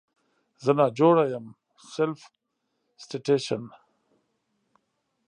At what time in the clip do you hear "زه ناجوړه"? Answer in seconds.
0.63-1.23